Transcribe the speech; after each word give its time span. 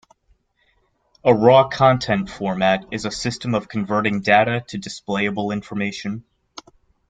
A 1.23 1.31
raw 1.31 1.67
content 1.67 2.27
format 2.27 2.85
is 2.89 3.05
a 3.05 3.11
system 3.11 3.53
of 3.53 3.67
converting 3.69 4.21
data 4.21 4.63
to 4.69 4.79
displayable 4.79 5.53
information. 5.53 6.23